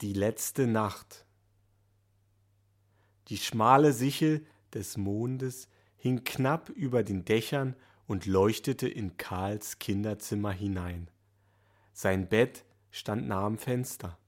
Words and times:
Die 0.00 0.12
letzte 0.12 0.66
Nacht. 0.66 1.24
Die 3.28 3.36
schmale 3.36 3.92
Sichel 3.92 4.44
des 4.72 4.96
Mondes 4.96 5.68
hing 5.96 6.24
knapp 6.24 6.68
über 6.68 7.04
den 7.04 7.24
Dächern 7.24 7.76
und 8.08 8.26
leuchtete 8.26 8.88
in 8.88 9.16
Karls 9.18 9.78
Kinderzimmer 9.78 10.50
hinein. 10.50 11.08
Sein 11.92 12.28
Bett 12.28 12.64
stand 12.90 13.28
nah 13.28 13.46
am 13.46 13.56
Fenster. 13.56 14.18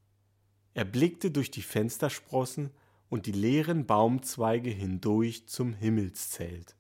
Er 0.72 0.84
blickte 0.84 1.32
durch 1.32 1.50
die 1.50 1.62
Fenstersprossen 1.62 2.70
und 3.08 3.26
die 3.26 3.32
leeren 3.32 3.86
Baumzweige 3.86 4.70
hindurch 4.70 5.48
zum 5.48 5.74
Himmelszelt. 5.74 6.76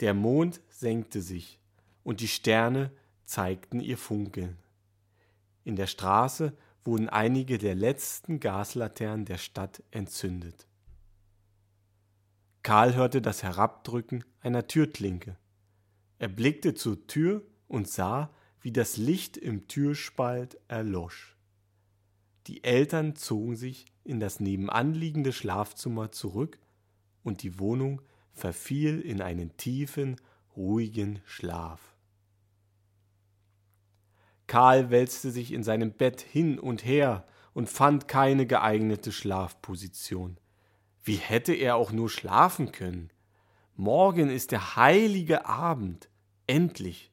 Der 0.00 0.12
Mond 0.12 0.60
senkte 0.68 1.22
sich, 1.22 1.58
und 2.04 2.20
die 2.20 2.28
Sterne 2.28 2.92
zeigten 3.24 3.80
ihr 3.80 3.96
Funkeln. 3.96 4.58
In 5.64 5.76
der 5.76 5.86
Straße 5.86 6.54
wurden 6.84 7.08
einige 7.08 7.58
der 7.58 7.74
letzten 7.74 8.40
Gaslaternen 8.40 9.26
der 9.26 9.38
Stadt 9.38 9.82
entzündet. 9.90 10.66
Karl 12.62 12.94
hörte 12.94 13.22
das 13.22 13.42
Herabdrücken 13.42 14.24
einer 14.40 14.66
Türklinke. 14.66 15.36
Er 16.18 16.28
blickte 16.28 16.74
zur 16.74 17.06
Tür 17.06 17.42
und 17.68 17.88
sah, 17.88 18.30
wie 18.60 18.72
das 18.72 18.96
Licht 18.96 19.36
im 19.36 19.66
Türspalt 19.68 20.58
erlosch. 20.68 21.36
Die 22.46 22.64
Eltern 22.64 23.16
zogen 23.16 23.56
sich 23.56 23.86
in 24.04 24.20
das 24.20 24.40
nebenanliegende 24.40 25.32
Schlafzimmer 25.32 26.12
zurück 26.12 26.58
und 27.22 27.42
die 27.42 27.58
Wohnung 27.58 28.02
verfiel 28.32 29.00
in 29.00 29.22
einen 29.22 29.56
tiefen, 29.56 30.16
ruhigen 30.56 31.20
Schlaf. 31.24 31.94
Karl 34.50 34.90
wälzte 34.90 35.30
sich 35.30 35.52
in 35.52 35.62
seinem 35.62 35.92
Bett 35.92 36.22
hin 36.22 36.58
und 36.58 36.84
her 36.84 37.24
und 37.52 37.70
fand 37.70 38.08
keine 38.08 38.46
geeignete 38.48 39.12
Schlafposition. 39.12 40.40
Wie 41.04 41.14
hätte 41.14 41.54
er 41.54 41.76
auch 41.76 41.92
nur 41.92 42.10
schlafen 42.10 42.72
können? 42.72 43.12
Morgen 43.76 44.28
ist 44.28 44.50
der 44.50 44.74
heilige 44.74 45.46
Abend. 45.46 46.10
Endlich. 46.48 47.12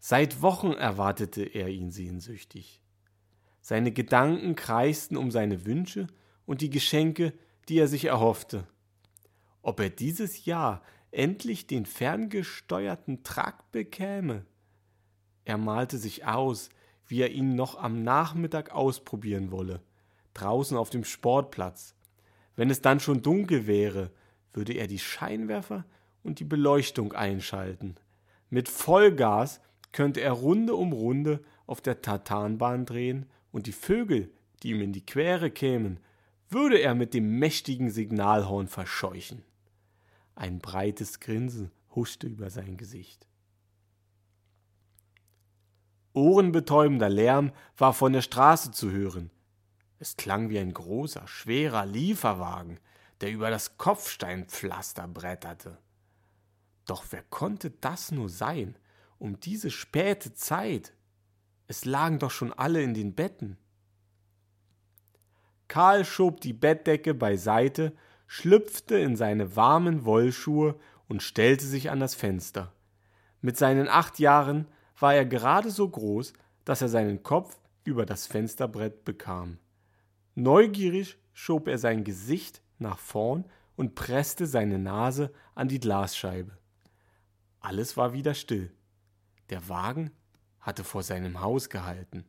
Seit 0.00 0.42
Wochen 0.42 0.72
erwartete 0.72 1.44
er 1.44 1.68
ihn 1.68 1.92
sehnsüchtig. 1.92 2.82
Seine 3.60 3.92
Gedanken 3.92 4.56
kreisten 4.56 5.16
um 5.16 5.30
seine 5.30 5.64
Wünsche 5.66 6.08
und 6.46 6.62
die 6.62 6.70
Geschenke, 6.70 7.32
die 7.68 7.78
er 7.78 7.86
sich 7.86 8.06
erhoffte. 8.06 8.66
Ob 9.62 9.78
er 9.78 9.90
dieses 9.90 10.46
Jahr 10.46 10.82
endlich 11.12 11.68
den 11.68 11.86
ferngesteuerten 11.86 13.22
Trakt 13.22 13.70
bekäme? 13.70 14.46
Er 15.44 15.58
malte 15.58 15.98
sich 15.98 16.24
aus, 16.26 16.70
wie 17.06 17.20
er 17.20 17.30
ihn 17.30 17.54
noch 17.56 17.76
am 17.76 18.02
Nachmittag 18.02 18.72
ausprobieren 18.72 19.50
wolle, 19.50 19.80
draußen 20.34 20.76
auf 20.76 20.90
dem 20.90 21.04
Sportplatz. 21.04 21.94
Wenn 22.56 22.70
es 22.70 22.82
dann 22.82 23.00
schon 23.00 23.22
dunkel 23.22 23.66
wäre, 23.66 24.10
würde 24.52 24.74
er 24.74 24.86
die 24.86 24.98
Scheinwerfer 24.98 25.84
und 26.22 26.40
die 26.40 26.44
Beleuchtung 26.44 27.12
einschalten. 27.12 27.96
Mit 28.48 28.68
Vollgas 28.68 29.60
könnte 29.92 30.20
er 30.20 30.32
Runde 30.32 30.74
um 30.74 30.92
Runde 30.92 31.40
auf 31.66 31.80
der 31.80 32.02
Tartanbahn 32.02 32.86
drehen 32.86 33.26
und 33.52 33.66
die 33.66 33.72
Vögel, 33.72 34.30
die 34.62 34.70
ihm 34.70 34.80
in 34.80 34.92
die 34.92 35.06
Quere 35.06 35.50
kämen, 35.50 36.00
würde 36.48 36.78
er 36.78 36.94
mit 36.94 37.14
dem 37.14 37.38
mächtigen 37.38 37.90
Signalhorn 37.90 38.66
verscheuchen. 38.66 39.42
Ein 40.34 40.58
breites 40.58 41.20
Grinsen 41.20 41.70
huschte 41.94 42.26
über 42.26 42.50
sein 42.50 42.76
Gesicht. 42.76 43.26
Ohrenbetäubender 46.12 47.08
Lärm 47.08 47.52
war 47.76 47.94
von 47.94 48.12
der 48.12 48.22
Straße 48.22 48.72
zu 48.72 48.90
hören. 48.90 49.30
Es 49.98 50.16
klang 50.16 50.48
wie 50.48 50.58
ein 50.58 50.72
großer, 50.72 51.26
schwerer 51.28 51.86
Lieferwagen, 51.86 52.80
der 53.20 53.30
über 53.30 53.50
das 53.50 53.76
Kopfsteinpflaster 53.76 55.06
bretterte. 55.06 55.78
Doch 56.86 57.04
wer 57.10 57.22
konnte 57.22 57.70
das 57.70 58.10
nur 58.10 58.28
sein, 58.28 58.76
um 59.18 59.38
diese 59.38 59.70
späte 59.70 60.34
Zeit? 60.34 60.94
Es 61.68 61.84
lagen 61.84 62.18
doch 62.18 62.30
schon 62.30 62.52
alle 62.52 62.82
in 62.82 62.94
den 62.94 63.14
Betten. 63.14 63.56
Karl 65.68 66.04
schob 66.04 66.40
die 66.40 66.52
Bettdecke 66.52 67.14
beiseite, 67.14 67.92
schlüpfte 68.26 68.98
in 68.98 69.14
seine 69.14 69.54
warmen 69.54 70.04
Wollschuhe 70.04 70.74
und 71.06 71.22
stellte 71.22 71.66
sich 71.66 71.90
an 71.90 72.00
das 72.00 72.16
Fenster. 72.16 72.72
Mit 73.40 73.56
seinen 73.56 73.86
acht 73.86 74.18
Jahren 74.18 74.66
war 75.00 75.14
er 75.14 75.24
gerade 75.24 75.70
so 75.70 75.88
groß, 75.88 76.32
dass 76.64 76.82
er 76.82 76.88
seinen 76.88 77.22
Kopf 77.22 77.58
über 77.84 78.06
das 78.06 78.26
Fensterbrett 78.26 79.04
bekam. 79.04 79.58
Neugierig 80.34 81.18
schob 81.32 81.68
er 81.68 81.78
sein 81.78 82.04
Gesicht 82.04 82.62
nach 82.78 82.98
vorn 82.98 83.44
und 83.76 83.94
presste 83.94 84.46
seine 84.46 84.78
Nase 84.78 85.32
an 85.54 85.68
die 85.68 85.80
Glasscheibe. 85.80 86.56
Alles 87.60 87.96
war 87.96 88.12
wieder 88.12 88.34
still. 88.34 88.72
Der 89.48 89.68
Wagen 89.68 90.10
hatte 90.60 90.84
vor 90.84 91.02
seinem 91.02 91.40
Haus 91.40 91.70
gehalten. 91.70 92.24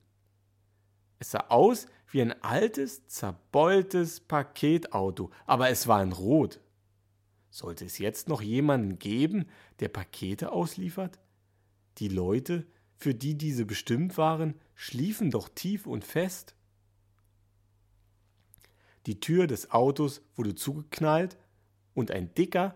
Es 1.20 1.32
sah 1.32 1.46
aus 1.50 1.88
wie 2.10 2.22
ein 2.22 2.42
altes, 2.44 3.08
zerbeultes 3.08 4.22
Paketauto, 4.22 5.30
aber 5.46 5.70
es 5.70 5.88
war 5.88 6.02
in 6.02 6.14
Rot. 6.14 6.60
Sollte 7.50 7.86
es 7.86 7.98
jetzt 7.98 8.28
noch 8.28 8.42
jemanden 8.42 8.98
geben, 8.98 9.48
der 9.82 9.90
Pakete 9.90 10.52
ausliefert? 10.52 11.20
Die 11.98 12.08
Leute, 12.08 12.66
für 12.96 13.14
die 13.14 13.38
diese 13.38 13.66
bestimmt 13.66 14.18
waren, 14.18 14.56
schliefen 14.76 15.32
doch 15.32 15.50
tief 15.50 15.88
und 15.88 16.04
fest. 16.04 16.56
Die 19.06 19.20
Tür 19.20 19.48
des 19.48 19.72
Autos 19.72 20.22
wurde 20.36 20.56
zugeknallt 20.56 21.38
und 21.94 22.12
ein 22.12 22.34
dicker, 22.36 22.76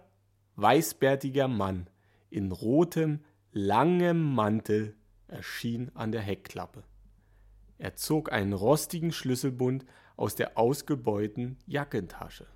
weißbärtiger 0.56 1.48
Mann 1.48 1.88
in 2.30 2.52
rotem, 2.52 3.20
langem 3.52 4.22
Mantel 4.34 4.96
erschien 5.28 5.92
an 5.96 6.12
der 6.12 6.22
Heckklappe. 6.22 6.84
Er 7.78 7.96
zog 7.96 8.32
einen 8.32 8.54
rostigen 8.54 9.12
Schlüsselbund 9.12 9.86
aus 10.18 10.36
der 10.36 10.58
ausgebeuten 10.58 11.58
Jackentasche. 11.66 12.48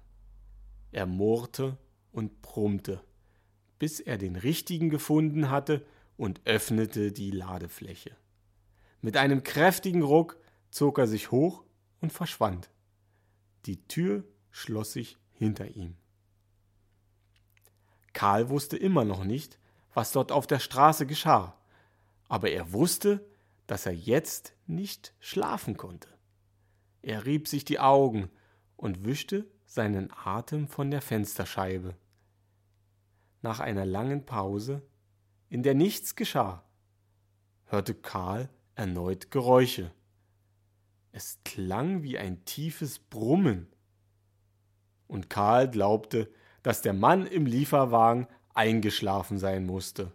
Er 0.91 1.05
murrte 1.05 1.77
und 2.11 2.41
brummte, 2.41 3.03
bis 3.77 3.99
er 3.99 4.17
den 4.17 4.35
richtigen 4.35 4.89
gefunden 4.89 5.49
hatte 5.49 5.85
und 6.19 6.41
öffnete 6.43 7.13
die 7.13 7.31
Ladefläche. 7.31 8.11
Mit 9.01 9.15
einem 9.15 9.41
kräftigen 9.41 10.03
Ruck 10.03 10.37
zog 10.69 10.99
er 10.99 11.07
sich 11.07 11.31
hoch 11.31 11.63
und 12.01 12.11
verschwand. 12.11 12.69
Die 13.65 13.87
Tür 13.87 14.25
schloss 14.51 14.91
sich 14.91 15.17
hinter 15.31 15.69
ihm. 15.77 15.95
Karl 18.11 18.49
wusste 18.49 18.75
immer 18.75 19.05
noch 19.05 19.23
nicht, 19.23 19.59
was 19.93 20.11
dort 20.11 20.33
auf 20.33 20.45
der 20.45 20.59
Straße 20.59 21.05
geschah, 21.05 21.57
aber 22.27 22.51
er 22.51 22.73
wusste, 22.73 23.25
dass 23.65 23.85
er 23.85 23.93
jetzt 23.93 24.53
nicht 24.67 25.13
schlafen 25.19 25.77
konnte. 25.77 26.09
Er 27.01 27.25
rieb 27.25 27.47
sich 27.47 27.63
die 27.63 27.79
Augen 27.79 28.29
und 28.75 29.05
wischte 29.05 29.47
seinen 29.65 30.11
Atem 30.11 30.67
von 30.67 30.91
der 30.91 31.01
Fensterscheibe. 31.01 31.95
Nach 33.41 33.61
einer 33.61 33.85
langen 33.85 34.25
Pause 34.25 34.81
in 35.49 35.63
der 35.63 35.73
nichts 35.73 36.15
geschah, 36.15 36.63
hörte 37.65 37.93
Karl 37.93 38.49
erneut 38.75 39.31
Geräusche. 39.31 39.91
Es 41.11 41.39
klang 41.43 42.03
wie 42.03 42.17
ein 42.17 42.45
tiefes 42.45 42.99
Brummen. 42.99 43.67
Und 45.07 45.29
Karl 45.29 45.69
glaubte, 45.69 46.31
dass 46.61 46.81
der 46.81 46.93
Mann 46.93 47.25
im 47.25 47.45
Lieferwagen 47.45 48.27
eingeschlafen 48.53 49.39
sein 49.39 49.65
musste. 49.65 50.11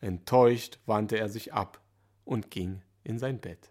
Enttäuscht 0.00 0.78
wandte 0.86 1.18
er 1.18 1.28
sich 1.28 1.52
ab 1.52 1.80
und 2.24 2.50
ging 2.50 2.82
in 3.04 3.18
sein 3.18 3.40
Bett. 3.40 3.70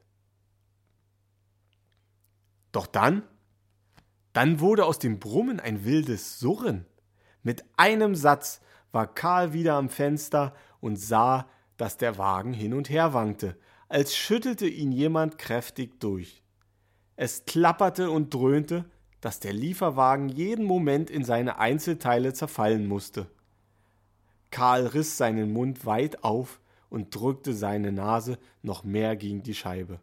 Doch 2.71 2.85
dann, 2.85 3.23
dann 4.33 4.59
wurde 4.59 4.85
aus 4.85 4.99
dem 4.99 5.19
Brummen 5.19 5.59
ein 5.59 5.83
wildes 5.83 6.39
Surren. 6.39 6.85
Mit 7.41 7.63
einem 7.77 8.13
Satz 8.13 8.61
war 8.91 9.13
Karl 9.13 9.53
wieder 9.53 9.75
am 9.75 9.89
Fenster 9.89 10.53
und 10.79 10.97
sah, 10.97 11.47
dass 11.77 11.97
der 11.97 12.17
Wagen 12.17 12.53
hin 12.53 12.73
und 12.73 12.89
her 12.89 13.13
wankte, 13.13 13.57
als 13.89 14.15
schüttelte 14.15 14.67
ihn 14.67 14.91
jemand 14.91 15.37
kräftig 15.37 15.99
durch. 15.99 16.43
Es 17.15 17.45
klapperte 17.45 18.11
und 18.11 18.33
dröhnte, 18.33 18.85
dass 19.21 19.39
der 19.39 19.53
Lieferwagen 19.53 20.29
jeden 20.29 20.65
Moment 20.65 21.09
in 21.09 21.23
seine 21.23 21.57
Einzelteile 21.59 22.33
zerfallen 22.33 22.87
musste. 22.87 23.27
Karl 24.51 24.87
riss 24.87 25.17
seinen 25.17 25.51
Mund 25.51 25.85
weit 25.85 26.23
auf 26.23 26.59
und 26.89 27.13
drückte 27.13 27.53
seine 27.53 27.91
Nase 27.91 28.37
noch 28.61 28.83
mehr 28.83 29.15
gegen 29.15 29.43
die 29.43 29.55
Scheibe. 29.55 29.99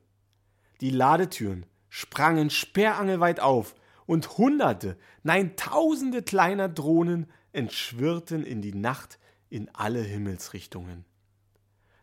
Die 0.81 0.91
Ladetüren 0.91 1.67
sprangen 1.89 2.51
sperrangelweit 2.51 3.41
auf, 3.41 3.75
und 4.07 4.37
Hunderte, 4.37 4.97
nein 5.23 5.57
Tausende 5.57 6.23
kleiner 6.23 6.69
Drohnen 6.69 7.27
entschwirrten 7.55 8.45
in 8.45 8.63
die 8.63 8.75
Nacht 8.75 9.19
in 9.49 9.69
alle 9.75 10.03
Himmelsrichtungen. 10.03 11.05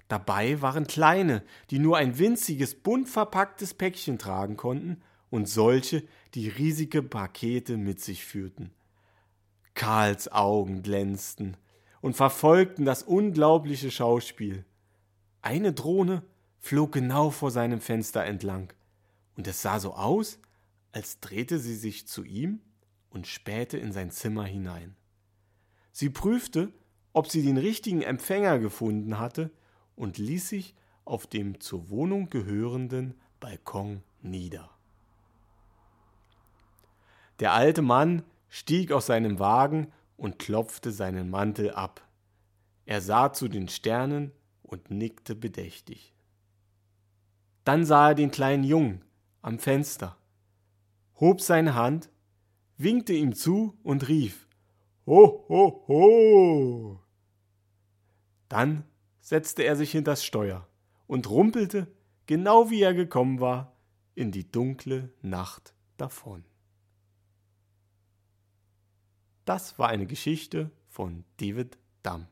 Dabei 0.07 0.61
waren 0.61 0.87
kleine, 0.87 1.43
die 1.69 1.79
nur 1.79 1.97
ein 1.97 2.17
winziges, 2.17 2.75
bunt 2.75 3.07
verpacktes 3.07 3.73
Päckchen 3.73 4.17
tragen 4.17 4.57
konnten, 4.57 5.01
und 5.29 5.47
solche, 5.47 6.03
die 6.33 6.49
riesige 6.49 7.01
Pakete 7.01 7.77
mit 7.77 8.01
sich 8.01 8.25
führten. 8.25 8.71
Karls 9.73 10.29
Augen 10.29 10.83
glänzten 10.83 11.55
und 12.01 12.15
verfolgten 12.15 12.83
das 12.83 13.03
unglaubliche 13.03 13.89
Schauspiel. 13.89 14.65
Eine 15.41 15.71
Drohne 15.71 16.23
flog 16.59 16.91
genau 16.91 17.29
vor 17.29 17.49
seinem 17.49 17.79
Fenster 17.79 18.25
entlang, 18.25 18.73
und 19.37 19.47
es 19.47 19.61
sah 19.61 19.79
so 19.79 19.93
aus, 19.93 20.39
als 20.91 21.21
drehte 21.21 21.57
sie 21.57 21.75
sich 21.75 22.07
zu 22.07 22.25
ihm 22.25 22.59
und 23.09 23.27
spähte 23.27 23.77
in 23.77 23.93
sein 23.93 24.11
Zimmer 24.11 24.45
hinein. 24.45 24.95
Sie 25.91 26.09
prüfte, 26.09 26.71
ob 27.13 27.27
sie 27.27 27.43
den 27.43 27.57
richtigen 27.57 28.01
Empfänger 28.01 28.59
gefunden 28.59 29.19
hatte 29.19 29.51
und 29.95 30.17
ließ 30.17 30.49
sich 30.49 30.75
auf 31.05 31.27
dem 31.27 31.59
zur 31.59 31.89
Wohnung 31.89 32.29
gehörenden 32.29 33.15
Balkon 33.39 34.01
nieder. 34.21 34.69
Der 37.39 37.53
alte 37.53 37.81
Mann 37.81 38.23
stieg 38.49 38.91
aus 38.91 39.07
seinem 39.07 39.39
Wagen 39.39 39.91
und 40.15 40.39
klopfte 40.39 40.91
seinen 40.91 41.29
Mantel 41.29 41.71
ab. 41.71 42.07
Er 42.85 43.01
sah 43.01 43.33
zu 43.33 43.47
den 43.47 43.67
Sternen 43.67 44.31
und 44.61 44.91
nickte 44.91 45.35
bedächtig. 45.35 46.13
Dann 47.63 47.85
sah 47.85 48.09
er 48.09 48.15
den 48.15 48.31
kleinen 48.31 48.63
Jungen 48.63 49.03
am 49.41 49.59
Fenster, 49.59 50.17
hob 51.19 51.41
seine 51.41 51.75
Hand, 51.75 52.09
winkte 52.77 53.13
ihm 53.13 53.33
zu 53.33 53.77
und 53.83 54.07
rief 54.07 54.47
Ho, 55.11 55.45
ho, 55.49 55.83
ho. 55.89 56.99
Dann 58.47 58.85
setzte 59.19 59.63
er 59.63 59.75
sich 59.75 59.91
hinters 59.91 60.23
Steuer 60.23 60.69
und 61.05 61.29
rumpelte, 61.29 61.93
genau 62.27 62.69
wie 62.69 62.81
er 62.81 62.93
gekommen 62.93 63.41
war, 63.41 63.75
in 64.15 64.31
die 64.31 64.49
dunkle 64.49 65.11
Nacht 65.21 65.73
davon. 65.97 66.45
Das 69.43 69.77
war 69.77 69.89
eine 69.89 70.07
Geschichte 70.07 70.71
von 70.87 71.25
David 71.41 71.77
Damm. 72.03 72.27